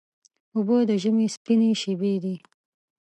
[0.55, 2.35] اوبه د ژمي سپینې شېبې دي.